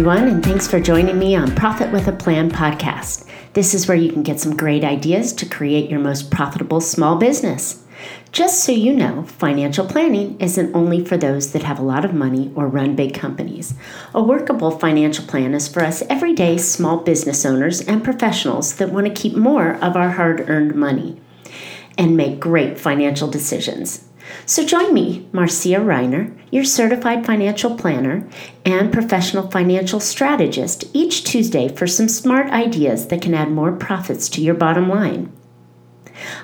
[0.00, 3.28] everyone, and thanks for joining me on Profit with a Plan podcast.
[3.52, 7.16] This is where you can get some great ideas to create your most profitable small
[7.16, 7.84] business.
[8.32, 12.14] Just so you know, financial planning isn't only for those that have a lot of
[12.14, 13.74] money or run big companies.
[14.14, 19.06] A workable financial plan is for us everyday small business owners and professionals that want
[19.06, 21.20] to keep more of our hard earned money
[21.98, 24.09] and make great financial decisions.
[24.46, 28.28] So join me, Marcia Reiner, your certified financial planner
[28.64, 34.28] and professional financial strategist, each Tuesday for some smart ideas that can add more profits
[34.30, 35.32] to your bottom line.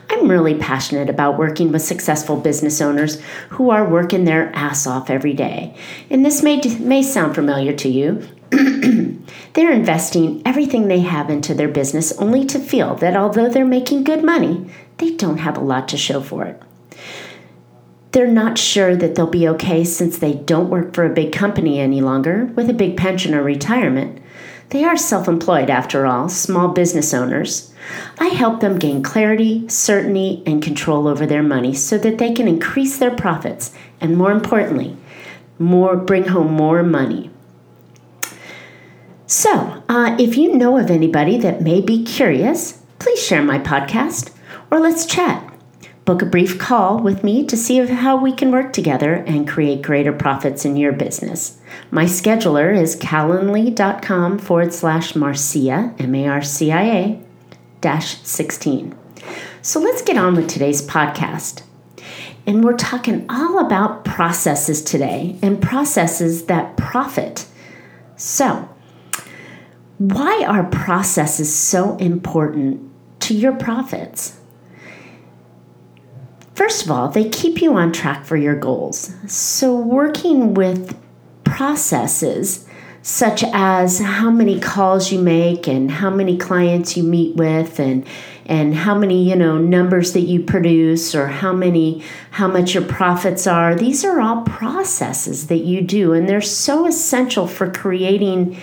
[0.08, 5.10] I'm really passionate about working with successful business owners who are working their ass off
[5.10, 5.76] every day.
[6.10, 8.26] And this may, may sound familiar to you.
[9.52, 14.04] they're investing everything they have into their business only to feel that although they're making
[14.04, 16.62] good money, they don't have a lot to show for it.
[18.16, 21.78] They're not sure that they'll be okay since they don't work for a big company
[21.78, 24.22] any longer with a big pension or retirement.
[24.70, 27.74] They are self employed, after all, small business owners.
[28.18, 32.48] I help them gain clarity, certainty, and control over their money so that they can
[32.48, 34.96] increase their profits and, more importantly,
[35.58, 37.30] more bring home more money.
[39.26, 44.30] So, uh, if you know of anybody that may be curious, please share my podcast
[44.70, 45.52] or let's chat.
[46.06, 49.82] Book a brief call with me to see how we can work together and create
[49.82, 51.58] greater profits in your business.
[51.90, 57.22] My scheduler is calendly.com forward slash Marcia, M A R C I A,
[57.80, 58.96] dash 16.
[59.62, 61.64] So let's get on with today's podcast.
[62.46, 67.46] And we're talking all about processes today and processes that profit.
[68.14, 68.68] So,
[69.98, 74.38] why are processes so important to your profits?
[76.56, 79.12] First of all, they keep you on track for your goals.
[79.26, 80.96] So, working with
[81.44, 82.66] processes
[83.02, 88.06] such as how many calls you make and how many clients you meet with and
[88.46, 92.02] and how many you know numbers that you produce or how many
[92.32, 96.84] how much your profits are these are all processes that you do and they're so
[96.86, 98.60] essential for creating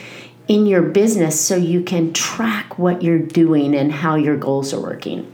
[0.49, 4.81] in your business so you can track what you're doing and how your goals are
[4.81, 5.33] working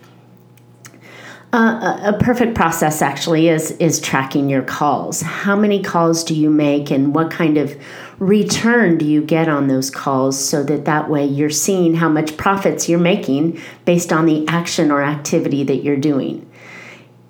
[1.52, 5.22] uh, a perfect process actually is is tracking your calls.
[5.22, 7.76] How many calls do you make, and what kind of
[8.20, 12.38] return do you get on those calls, so that that way you're seeing how much
[12.38, 16.46] profits you're making based on the action or activity that you're doing.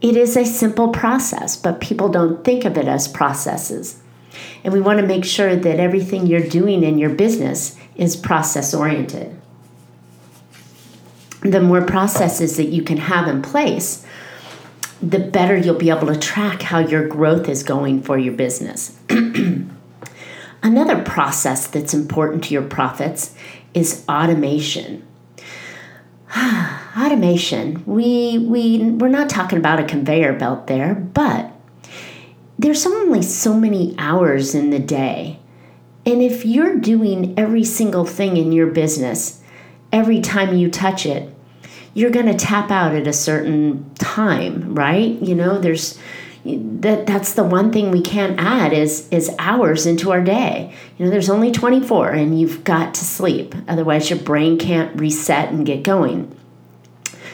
[0.01, 4.01] It is a simple process, but people don't think of it as processes.
[4.63, 8.73] And we want to make sure that everything you're doing in your business is process
[8.73, 9.39] oriented
[11.41, 14.05] the more processes that you can have in place,
[15.01, 18.97] the better you'll be able to track how your growth is going for your business.
[20.61, 23.35] Another process that's important to your profits
[23.73, 25.05] is automation.
[26.97, 31.51] automation, we, we, we're not talking about a conveyor belt there, but
[32.57, 35.39] there's only so many hours in the day.
[36.05, 39.41] And if you're doing every single thing in your business
[39.91, 41.33] every time you touch it,
[41.99, 45.21] you're going to tap out at a certain time, right?
[45.21, 45.99] You know, there's
[46.45, 50.73] that that's the one thing we can't add is is hours into our day.
[50.97, 53.53] You know, there's only 24 and you've got to sleep.
[53.67, 56.33] Otherwise your brain can't reset and get going.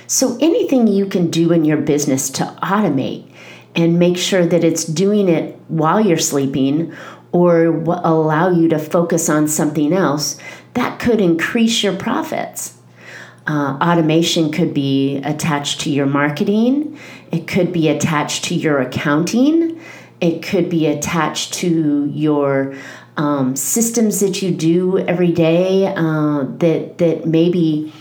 [0.07, 3.31] So anything you can do in your business to automate
[3.75, 6.91] and make sure that it's doing it while you're sleeping
[7.31, 10.39] or allow you to focus on something else,
[10.73, 12.74] that could increase your profits.
[13.47, 16.97] Uh, automation could be attached to your marketing,
[17.31, 19.79] it could be attached to your accounting,
[20.19, 22.73] it could be attached to your
[23.17, 27.93] um, systems that you do every day uh, that that maybe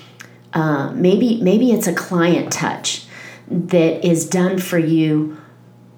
[0.53, 3.07] uh, maybe maybe it's a client touch
[3.49, 5.37] that is done for you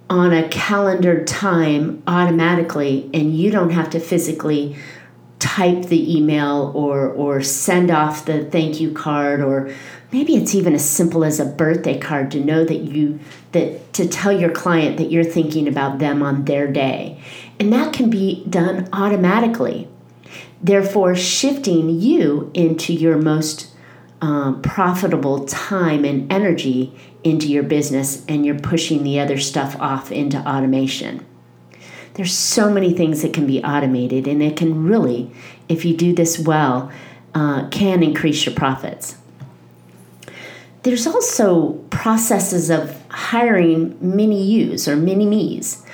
[0.09, 4.76] on a calendar time automatically and you don't have to physically
[5.38, 9.71] type the email or or send off the thank you card or
[10.11, 13.19] maybe it's even as simple as a birthday card to know that you
[13.53, 17.21] that to tell your client that you're thinking about them on their day.
[17.61, 19.88] And that can be done automatically
[20.62, 23.69] therefore shifting you into your most
[24.21, 26.93] um, profitable time and energy
[27.23, 31.25] into your business and you're pushing the other stuff off into automation
[32.17, 35.31] there's so many things that can be automated, and it can really,
[35.69, 36.91] if you do this well,
[37.35, 39.17] uh, can increase your profits.
[40.83, 45.85] There's also processes of hiring mini yous or mini me's.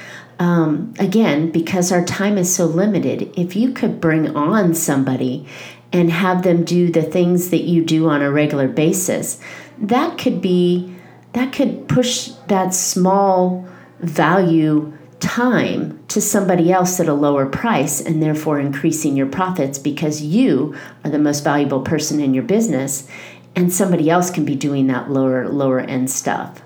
[0.42, 5.46] um, again, because our time is so limited, if you could bring on somebody
[5.92, 9.40] and have them do the things that you do on a regular basis,
[9.78, 10.92] that could be
[11.34, 13.66] that could push that small
[14.00, 14.92] value
[15.22, 20.76] time to somebody else at a lower price and therefore increasing your profits because you
[21.04, 23.08] are the most valuable person in your business
[23.54, 26.60] and somebody else can be doing that lower lower end stuff.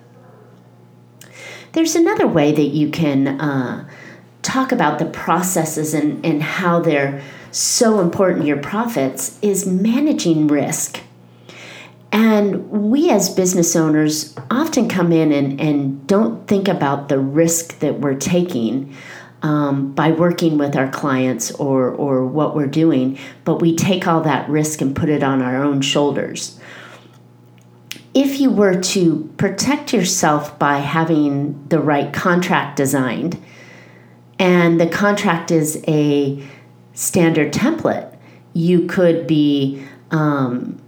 [1.73, 3.89] There's another way that you can uh,
[4.41, 10.47] talk about the processes and, and how they're so important to your profits is managing
[10.47, 11.03] risk
[12.13, 17.81] and we as business owners often come in and, and don't think about the risk
[17.81, 18.95] that we're taking
[19.43, 24.21] um, by working with our clients or, or what we're doing, but we take all
[24.23, 26.59] that risk and put it on our own shoulders.
[28.15, 33.41] If you were to protect yourself by having the right contract designed,
[34.39, 36.43] and the contract is a
[36.95, 38.17] standard template,
[38.55, 40.81] you could be um,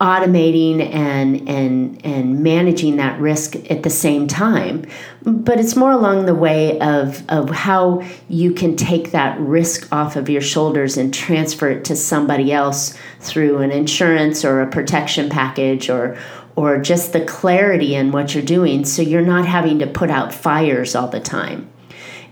[0.00, 4.84] automating and and and managing that risk at the same time.
[5.24, 10.14] But it's more along the way of of how you can take that risk off
[10.14, 15.28] of your shoulders and transfer it to somebody else through an insurance or a protection
[15.28, 16.16] package or
[16.54, 20.32] or just the clarity in what you're doing so you're not having to put out
[20.32, 21.68] fires all the time.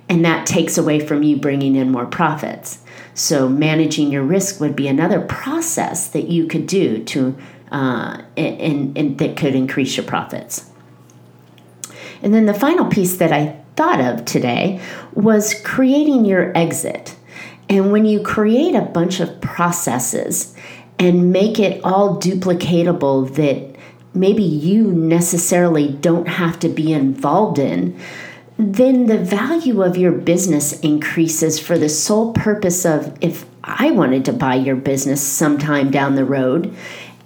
[0.09, 2.79] And that takes away from you bringing in more profits.
[3.15, 7.37] So managing your risk would be another process that you could do to
[7.71, 10.71] uh, and, and that could increase your profits.
[12.23, 14.81] And then the final piece that I thought of today
[15.13, 17.17] was creating your exit.
[17.69, 20.57] And when you create a bunch of processes
[20.99, 23.77] and make it all duplicatable that
[24.15, 27.99] maybe you necessarily don't have to be involved in,
[28.59, 34.25] then the value of your business increases for the sole purpose of if I wanted
[34.27, 36.75] to buy your business sometime down the road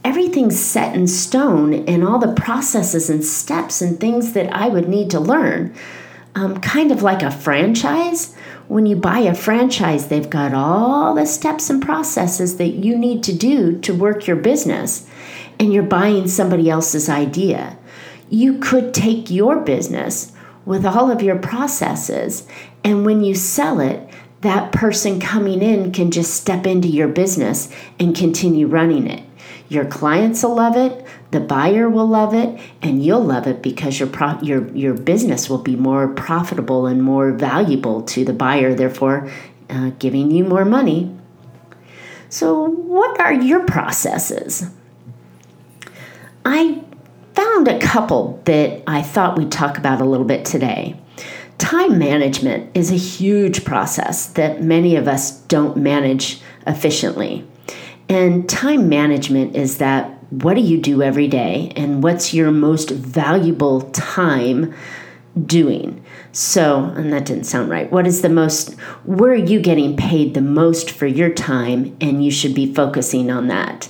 [0.05, 4.89] everything's set in stone and all the processes and steps and things that I would
[4.89, 5.75] need to learn.
[6.35, 8.35] Um, kind of like a franchise.
[8.69, 13.25] When you buy a franchise, they've got all the steps and processes that you need
[13.25, 15.09] to do to work your business,
[15.59, 17.77] and you're buying somebody else's idea.
[18.29, 20.33] You could take your business
[20.65, 22.47] with all of your processes,
[22.85, 24.09] and when you sell it,
[24.43, 29.25] that person coming in can just step into your business and continue running it.
[29.71, 34.01] Your clients will love it, the buyer will love it, and you'll love it because
[34.01, 38.75] your pro- your your business will be more profitable and more valuable to the buyer,
[38.75, 39.31] therefore
[39.71, 41.17] uh, giving you more money.
[42.29, 44.69] So, what are your processes?
[46.45, 46.83] I
[47.35, 50.97] found a couple that I thought we'd talk about a little bit today.
[51.59, 57.47] Time management is a huge process that many of us don't manage efficiently.
[58.11, 62.91] And time management is that what do you do every day and what's your most
[62.91, 64.75] valuable time
[65.47, 66.05] doing?
[66.33, 67.91] So, and that didn't sound right.
[67.93, 68.75] What is the most,
[69.05, 71.97] where are you getting paid the most for your time?
[72.01, 73.89] And you should be focusing on that.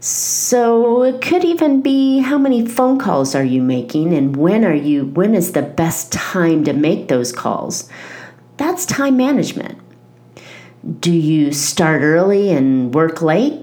[0.00, 4.74] So it could even be how many phone calls are you making and when are
[4.74, 7.90] you, when is the best time to make those calls?
[8.56, 9.81] That's time management
[11.00, 13.60] do you start early and work late?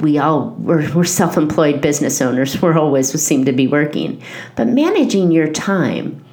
[0.00, 2.60] We all we're, we're self-employed business owners.
[2.62, 4.22] We're always seem to be working,
[4.56, 6.24] but managing your time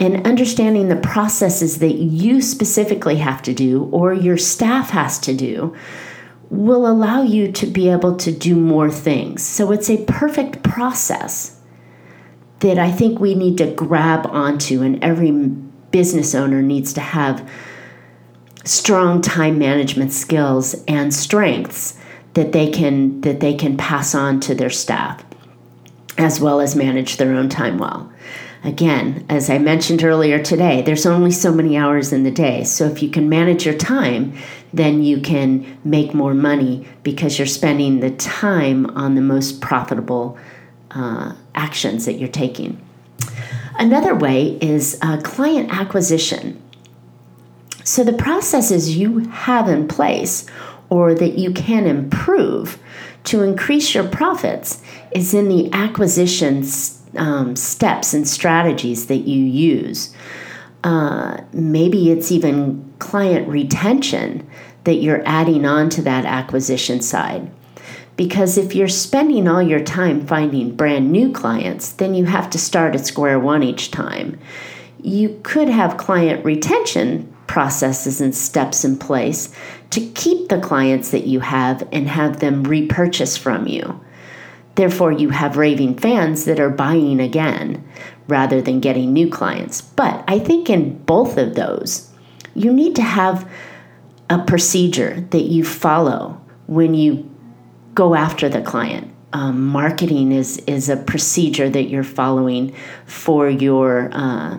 [0.00, 5.34] and understanding the processes that you specifically have to do or your staff has to
[5.34, 5.74] do
[6.50, 9.42] will allow you to be able to do more things.
[9.42, 11.60] So it's a perfect process
[12.60, 15.30] that I think we need to grab onto, and every
[15.90, 17.48] business owner needs to have
[18.64, 21.98] strong time management skills and strengths
[22.34, 25.24] that they can that they can pass on to their staff
[26.18, 28.10] as well as manage their own time well.
[28.62, 32.64] Again, as I mentioned earlier today, there's only so many hours in the day.
[32.64, 34.32] So if you can manage your time,
[34.72, 40.38] then you can make more money because you're spending the time on the most profitable
[40.92, 42.80] uh, actions that you're taking.
[43.78, 46.60] Another way is uh, client acquisition.
[47.84, 50.46] So the processes you have in place
[50.88, 52.78] or that you can improve
[53.24, 56.64] to increase your profits is in the acquisition
[57.16, 60.14] um, steps and strategies that you use.
[60.82, 64.48] Uh, maybe it's even client retention
[64.84, 67.50] that you're adding on to that acquisition side.
[68.16, 72.58] Because if you're spending all your time finding brand new clients, then you have to
[72.58, 74.38] start at square one each time
[75.04, 79.54] you could have client retention processes and steps in place
[79.90, 84.00] to keep the clients that you have and have them repurchase from you.
[84.74, 87.86] Therefore, you have raving fans that are buying again
[88.26, 89.80] rather than getting new clients.
[89.80, 92.10] But I think in both of those,
[92.54, 93.48] you need to have
[94.30, 97.30] a procedure that you follow when you
[97.94, 99.12] go after the client.
[99.32, 102.74] Um, marketing is is a procedure that you're following
[103.04, 104.58] for your uh,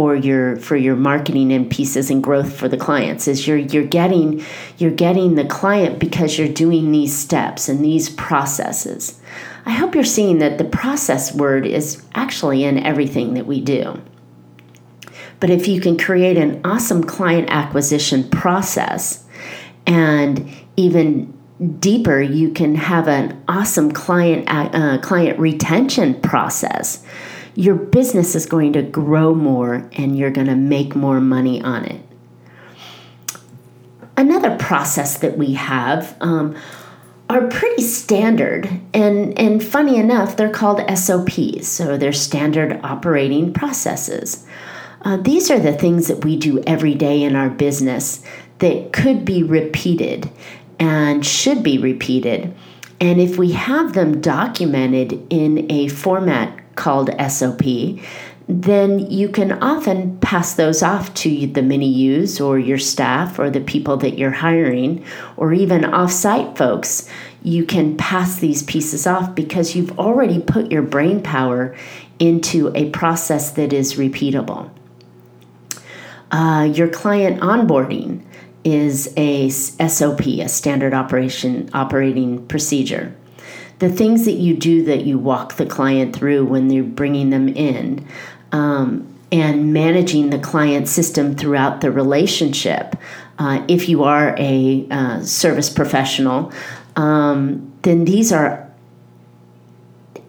[0.00, 3.84] for your for your marketing and pieces and growth for the clients is you're you're
[3.84, 4.42] getting
[4.78, 9.20] you're getting the client because you're doing these steps and these processes.
[9.66, 14.00] I hope you're seeing that the process word is actually in everything that we do.
[15.38, 19.22] But if you can create an awesome client acquisition process
[19.86, 21.38] and even
[21.78, 27.04] deeper, you can have an awesome client uh, client retention process
[27.54, 31.84] your business is going to grow more and you're going to make more money on
[31.84, 32.00] it.
[34.16, 36.56] Another process that we have um,
[37.30, 44.44] are pretty standard, and, and funny enough, they're called SOPs, so they're standard operating processes.
[45.02, 48.22] Uh, these are the things that we do every day in our business
[48.58, 50.28] that could be repeated
[50.78, 52.54] and should be repeated.
[53.00, 57.62] And if we have them documented in a format called SOP,
[58.48, 63.48] then you can often pass those off to the mini U's or your staff or
[63.48, 65.04] the people that you're hiring
[65.36, 67.08] or even offsite folks.
[67.44, 71.76] You can pass these pieces off because you've already put your brain power
[72.18, 74.70] into a process that is repeatable.
[76.32, 78.24] Uh, your client onboarding
[78.64, 83.14] is a SOP, a standard operation operating procedure
[83.80, 87.48] the things that you do that you walk the client through when you're bringing them
[87.48, 88.06] in
[88.52, 92.94] um, and managing the client system throughout the relationship.
[93.38, 96.52] Uh, if you are a uh, service professional,
[96.96, 98.70] um, then these are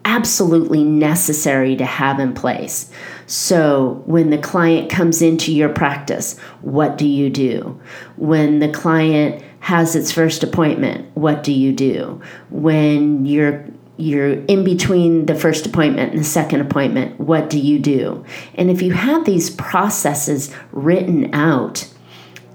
[0.06, 2.90] absolutely necessary to have in place.
[3.26, 7.80] So, when the client comes into your practice, what do you do?
[8.16, 12.20] When the client has its first appointment, what do you do?
[12.50, 13.64] When you're
[13.96, 18.24] you're in between the first appointment and the second appointment, what do you do?
[18.56, 21.88] And if you have these processes written out,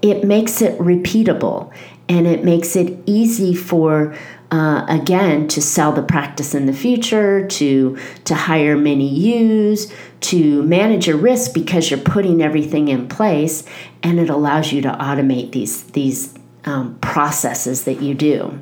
[0.02, 1.72] it makes it repeatable
[2.10, 4.14] and it makes it easy for
[4.50, 10.62] uh, again to sell the practice in the future to to hire many use to
[10.64, 13.64] manage your risk because you're putting everything in place
[14.02, 18.58] and it allows you to automate these these um, processes that you do.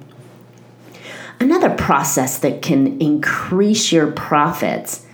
[1.39, 5.05] Another process that can increase your profits,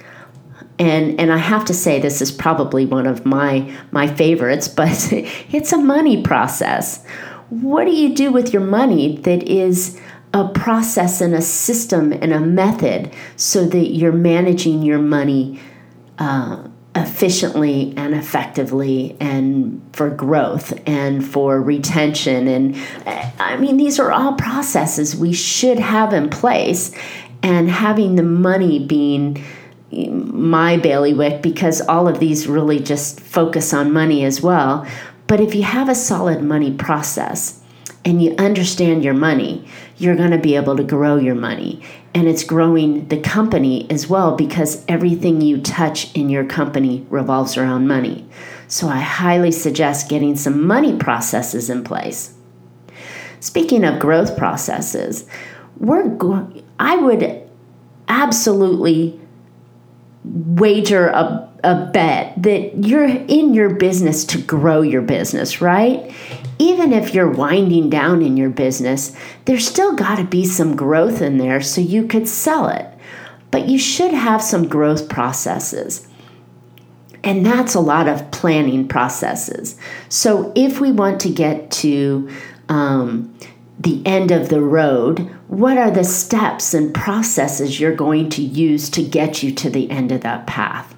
[0.78, 5.12] and, and I have to say this is probably one of my, my favorites, but
[5.12, 7.04] it's a money process.
[7.50, 10.00] What do you do with your money that is
[10.32, 15.60] a process and a system and a method so that you're managing your money
[16.18, 22.48] uh, efficiently and effectively and for growth and for retention.
[22.48, 26.94] And uh, i mean these are all processes we should have in place.
[27.42, 29.42] And having the money being
[29.90, 34.86] my bailiwick because all of these really just focus on money as well.
[35.26, 37.61] But if you have a solid money process
[38.04, 39.66] and you understand your money,
[39.96, 41.82] you're going to be able to grow your money.
[42.14, 47.56] And it's growing the company as well because everything you touch in your company revolves
[47.56, 48.26] around money.
[48.68, 52.34] So I highly suggest getting some money processes in place.
[53.40, 55.26] Speaking of growth processes,
[55.78, 57.42] we're go- I would
[58.08, 59.20] absolutely
[60.24, 66.14] wager a, a bet that you're in your business to grow your business, right?
[66.58, 71.20] Even if you're winding down in your business, there's still got to be some growth
[71.20, 72.86] in there so you could sell it.
[73.50, 76.08] But you should have some growth processes.
[77.24, 79.76] And that's a lot of planning processes.
[80.08, 82.28] So if we want to get to
[82.68, 83.36] um,
[83.82, 88.88] the end of the road, what are the steps and processes you're going to use
[88.90, 90.94] to get you to the end of that path?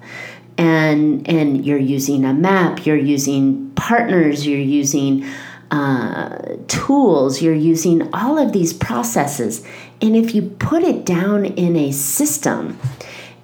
[0.57, 5.25] And and you're using a map, you're using partners, you're using
[5.71, 9.65] uh, tools, you're using all of these processes.
[10.01, 12.79] And if you put it down in a system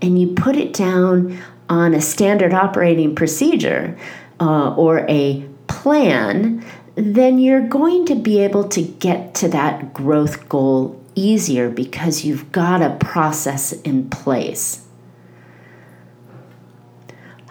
[0.02, 3.98] and you put it down on a standard operating procedure
[4.40, 6.64] uh, or a plan,
[6.96, 12.52] then you're going to be able to get to that growth goal easier because you've
[12.52, 14.86] got a process in place.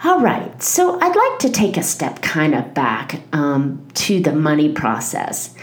[0.03, 4.33] All right, so I'd like to take a step kind of back um, to the
[4.33, 5.53] money process.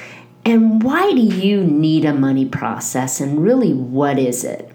[0.44, 3.20] And why do you need a money process?
[3.20, 4.72] And really, what is it?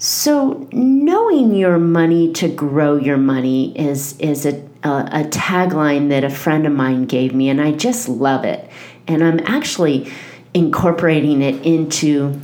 [0.00, 6.22] So, knowing your money to grow your money is, is a, a, a tagline that
[6.22, 8.70] a friend of mine gave me, and I just love it.
[9.08, 10.08] And I'm actually
[10.54, 12.40] incorporating it into,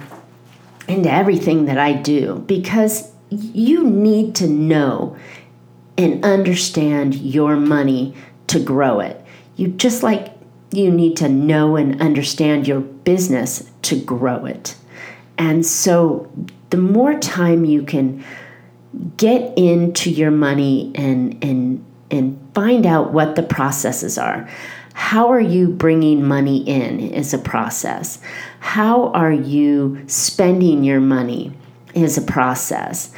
[0.89, 5.17] into everything that I do because you need to know
[5.97, 8.17] and understand your money
[8.49, 9.25] to grow it.
[9.55, 10.33] You just like
[10.73, 14.75] you need to know and understand your business to grow it.
[15.39, 16.31] And so
[16.71, 18.25] the more time you can
[19.17, 24.49] get into your money and and and find out what the processes are.
[24.95, 28.21] How are you bringing money in is a process.
[28.61, 31.53] How are you spending your money
[31.95, 33.13] is a process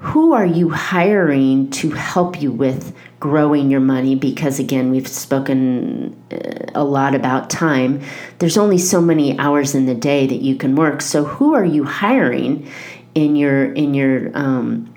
[0.00, 4.14] who are you hiring to help you with growing your money?
[4.14, 8.00] Because again we've spoken uh, a lot about time.
[8.38, 11.02] There's only so many hours in the day that you can work.
[11.02, 12.66] So who are you hiring
[13.14, 14.94] in your in your um,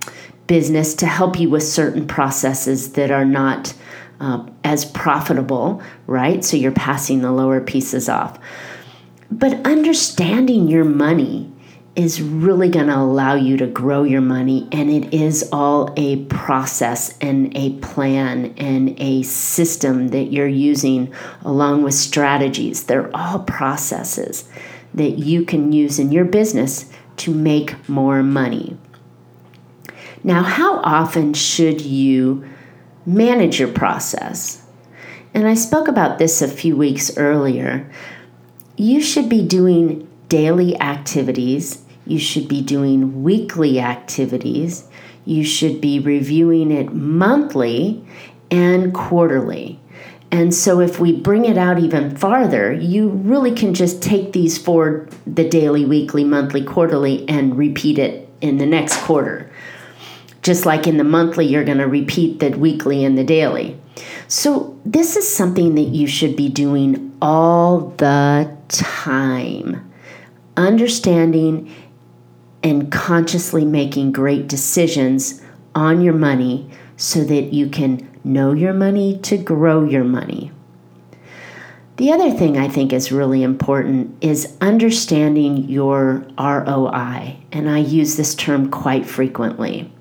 [0.48, 3.74] business to help you with certain processes that are not
[4.22, 6.45] uh, as profitable right?
[6.45, 8.39] So you're passing the lower pieces off.
[9.29, 11.52] But understanding your money
[11.95, 14.67] is really going to allow you to grow your money.
[14.71, 21.13] And it is all a process and a plan and a system that you're using
[21.43, 22.85] along with strategies.
[22.85, 24.50] They're all processes
[24.93, 28.77] that you can use in your business to make more money.
[30.23, 32.47] Now, how often should you
[33.05, 34.65] manage your process?
[35.33, 37.91] And I spoke about this a few weeks earlier.
[38.77, 44.88] You should be doing daily activities you should be doing weekly activities.
[45.25, 48.06] You should be reviewing it monthly
[48.51, 49.80] and quarterly.
[50.32, 54.58] And so, if we bring it out even farther, you really can just take these
[54.58, 59.51] for the daily, weekly, monthly, quarterly, and repeat it in the next quarter.
[60.41, 63.80] Just like in the monthly, you're going to repeat the weekly and the daily.
[64.28, 69.91] So, this is something that you should be doing all the time.
[70.58, 71.71] Understanding
[72.63, 75.41] and consciously making great decisions
[75.76, 80.52] on your money so that you can know your money to grow your money.
[81.97, 88.15] The other thing I think is really important is understanding your ROI, and I use
[88.15, 89.93] this term quite frequently.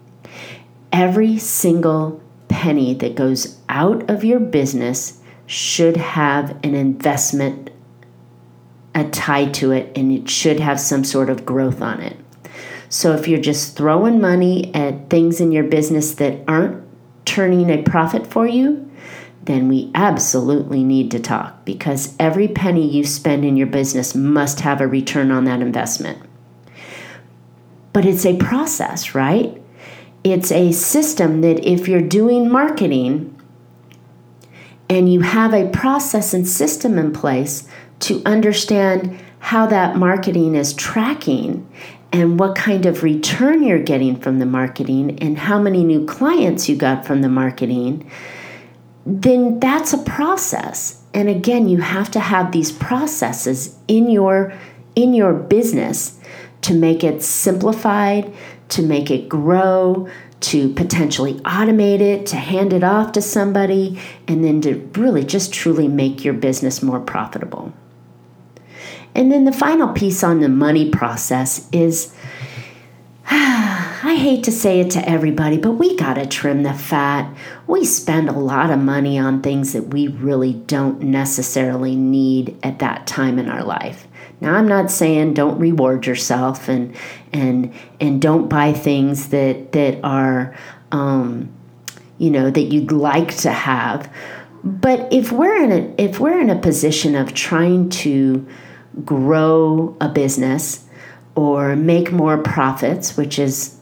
[0.91, 7.71] Every single penny that goes out of your business should have an investment
[8.95, 12.17] uh, tied to it, and it should have some sort of growth on it.
[12.93, 16.85] So if you're just throwing money at things in your business that aren't
[17.25, 18.91] turning a profit for you,
[19.45, 24.61] then we absolutely need to talk because every penny you spend in your business must
[24.61, 26.21] have a return on that investment.
[27.95, 29.59] But it's a process, right?
[30.23, 33.35] It's a system that if you're doing marketing
[34.91, 37.67] and you have a process and system in place
[38.01, 41.67] to understand how that marketing is tracking
[42.13, 46.69] and what kind of return you're getting from the marketing and how many new clients
[46.69, 48.09] you got from the marketing,
[49.07, 51.03] then that's a process.
[51.15, 54.53] And again, you have to have these processes in your
[54.95, 56.19] in your business
[56.61, 58.33] to make it simplified,
[58.69, 60.07] to make it grow,
[60.41, 63.99] to potentially automate it, to hand it off to somebody,
[64.29, 67.73] and then to really just truly make your business more profitable.
[69.15, 72.15] And then the final piece on the money process is
[74.05, 77.33] I hate to say it to everybody, but we got to trim the fat.
[77.67, 82.81] We spend a lot of money on things that we really don't necessarily need at
[82.81, 84.09] that time in our life.
[84.41, 86.97] Now, I'm not saying don't reward yourself and
[87.33, 90.57] and and don't buy things that that are
[90.91, 91.49] um,
[92.19, 94.13] you know that you'd like to have.
[94.65, 98.45] But if we're in a if we're in a position of trying to
[99.05, 100.87] grow a business
[101.35, 103.79] or make more profits, which is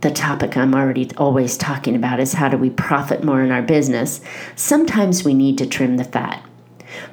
[0.00, 3.62] the topic I'm already always talking about is how do we profit more in our
[3.62, 4.20] business?
[4.54, 6.44] Sometimes we need to trim the fat.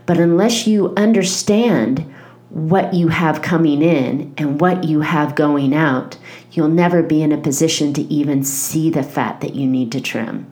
[0.05, 2.13] But unless you understand
[2.49, 6.17] what you have coming in and what you have going out,
[6.51, 9.99] you'll never be in a position to even see the fat that you need to
[9.99, 10.45] trim.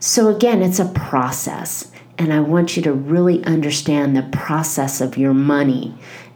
[0.00, 1.91] So, again, it's a process.
[2.18, 5.94] And I want you to really understand the process of your money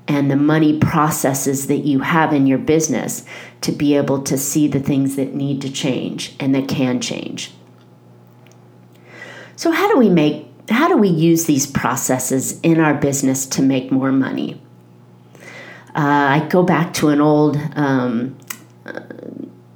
[0.08, 3.24] and the money processes that you have in your business
[3.60, 7.52] to be able to see the things that need to change and that can change.
[9.56, 13.62] So, how do we make how do we use these processes in our business to
[13.62, 14.60] make more money?
[15.94, 18.36] Uh, I go back to an old um,
[18.84, 19.00] uh,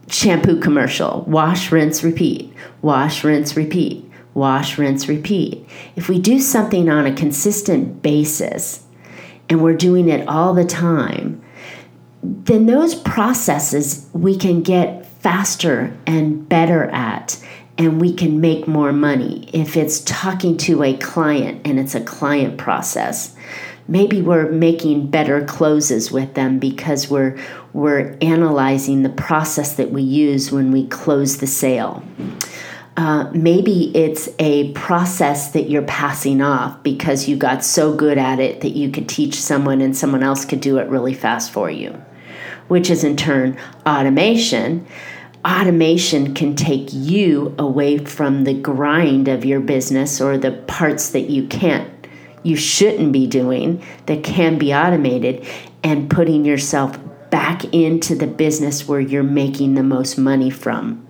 [0.09, 5.67] shampoo commercial wash, rinse, repeat, wash, rinse, repeat, wash, rinse, repeat.
[5.97, 8.85] If we do something on a consistent basis
[9.49, 11.43] and we're doing it all the time,
[12.23, 17.43] then those processes we can get faster and better at
[17.79, 19.49] and we can make more money.
[19.55, 23.35] If it's talking to a client and it's a client process,
[23.89, 27.39] maybe we're making better closes with them because we're
[27.73, 32.03] we're analyzing the process that we use when we close the sale.
[32.97, 38.41] Uh, maybe it's a process that you're passing off because you got so good at
[38.41, 41.71] it that you could teach someone and someone else could do it really fast for
[41.71, 41.91] you,
[42.69, 44.87] which is in turn automation.
[45.45, 51.31] Automation can take you away from the grind of your business or the parts that
[51.31, 51.91] you can't
[52.43, 55.47] you shouldn't be doing that can be automated
[55.83, 56.99] and putting yourself
[57.31, 61.07] back into the business where you're making the most money from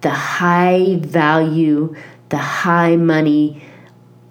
[0.00, 1.94] the high value
[2.28, 3.62] the high money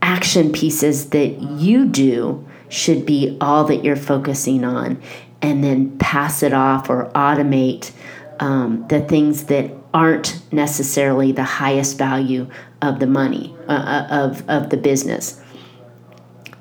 [0.02, 5.02] action pieces that you do should be all that you're focusing on.
[5.42, 7.92] And then pass it off or automate
[8.40, 12.50] um, the things that aren't necessarily the highest value
[12.82, 15.42] of the money uh, uh, of, of the business.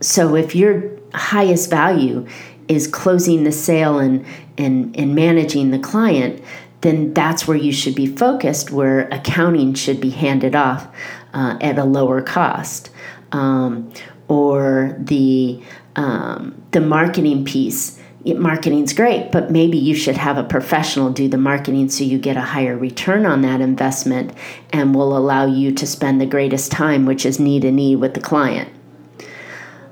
[0.01, 2.27] So if your highest value
[2.69, 4.25] is closing the sale and,
[4.59, 6.43] and, and managing the client
[6.83, 10.89] then that's where you should be focused where accounting should be handed off
[11.35, 12.91] uh, at a lower cost
[13.33, 13.91] um,
[14.29, 15.61] or the
[15.97, 17.99] um, the marketing piece
[18.35, 22.37] marketing's great, but maybe you should have a professional do the marketing so you get
[22.37, 24.33] a higher return on that investment
[24.73, 28.15] and will allow you to spend the greatest time, which is knee to knee with
[28.15, 28.69] the client.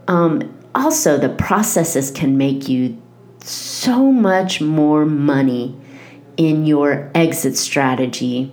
[0.09, 3.01] Um, also, the processes can make you
[3.41, 5.77] so much more money
[6.37, 8.53] in your exit strategy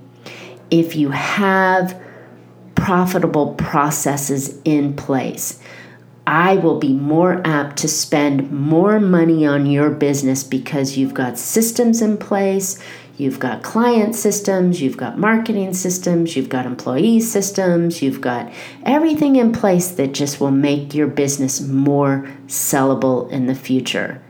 [0.69, 1.99] if you have
[2.75, 5.59] profitable processes in place.
[6.25, 11.37] I will be more apt to spend more money on your business because you've got
[11.37, 12.81] systems in place,
[13.17, 18.51] you've got client systems, you've got marketing systems, you've got employee systems, you've got
[18.83, 24.21] everything in place that just will make your business more sellable in the future.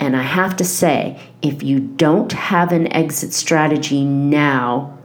[0.00, 4.98] And I have to say, if you don't have an exit strategy now,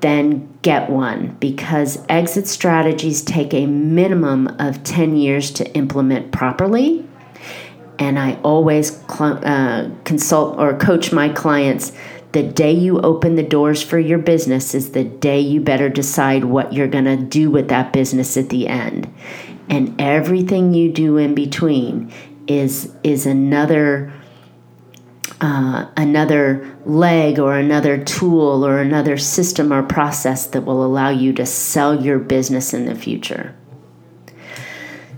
[0.00, 7.04] then get one because exit strategies take a minimum of 10 years to implement properly.
[7.98, 11.92] And I always cl- uh, consult or coach my clients
[12.32, 16.44] the day you open the doors for your business is the day you better decide
[16.44, 19.12] what you're going to do with that business at the end.
[19.68, 22.12] And everything you do in between
[22.50, 24.12] is is another
[25.40, 31.32] uh, another leg or another tool or another system or process that will allow you
[31.32, 33.54] to sell your business in the future.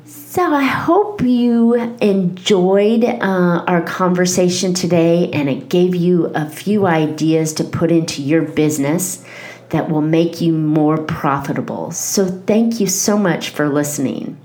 [0.04, 6.86] So, I hope you enjoyed uh, our conversation today and it gave you a few
[6.86, 9.24] ideas to put into your business
[9.70, 11.90] that will make you more profitable.
[11.90, 14.38] So, thank you so much for listening.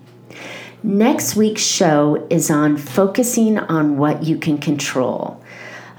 [0.88, 5.44] Next week's show is on focusing on what you can control.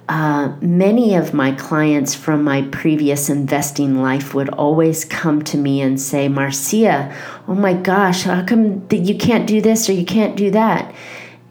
[0.08, 5.82] Uh, many of my clients from my previous investing life would always come to me
[5.82, 7.14] and say, Marcia,
[7.46, 10.94] oh my gosh, how come that you can't do this or you can't do that?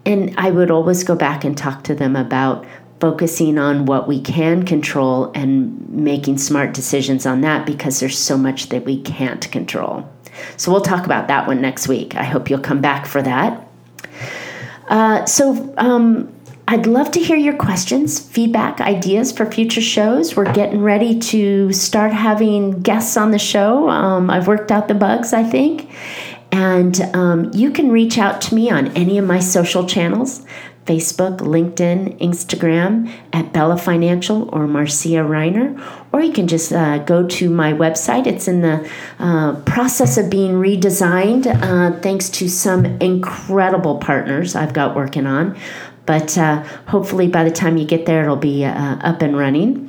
[0.04, 2.66] And I would always go back and talk to them about
[3.00, 8.36] focusing on what we can control and making smart decisions on that because there's so
[8.36, 10.08] much that we can't control.
[10.56, 12.14] So we'll talk about that one next week.
[12.14, 13.68] I hope you'll come back for that.
[14.88, 16.32] Uh, so, um,
[16.70, 20.36] I'd love to hear your questions, feedback, ideas for future shows.
[20.36, 23.88] We're getting ready to start having guests on the show.
[23.88, 25.90] Um, I've worked out the bugs, I think.
[26.52, 30.44] And um, you can reach out to me on any of my social channels
[30.88, 35.78] Facebook, LinkedIn, Instagram at Bella Financial or Marcia Reiner.
[36.12, 38.26] Or you can just uh, go to my website.
[38.26, 44.72] It's in the uh, process of being redesigned uh, thanks to some incredible partners I've
[44.72, 45.58] got working on.
[46.06, 49.87] But uh, hopefully, by the time you get there, it'll be uh, up and running.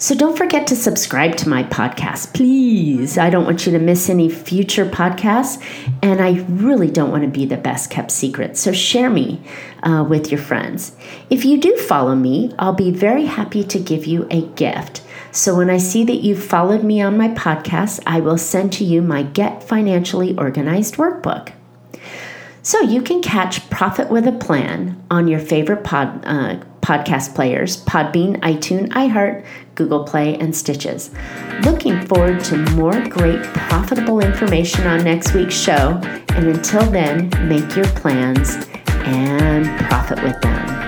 [0.00, 3.18] So don't forget to subscribe to my podcast, please.
[3.18, 5.62] I don't want you to miss any future podcasts,
[6.02, 8.56] and I really don't want to be the best kept secret.
[8.56, 9.42] So share me
[9.82, 10.96] uh, with your friends.
[11.28, 15.02] If you do follow me, I'll be very happy to give you a gift.
[15.32, 18.84] So when I see that you've followed me on my podcast, I will send to
[18.84, 21.52] you my Get Financially Organized workbook.
[22.62, 26.56] So you can catch Profit with a Plan on your favorite pod, uh,
[26.90, 29.44] podcast players Podbean, iTunes, iHeart,
[29.76, 30.98] Google Play, and Stitcher.
[31.62, 36.00] Looking forward to more great profitable information on next week's show.
[36.30, 38.66] And until then, make your plans
[39.04, 40.79] and profit with them.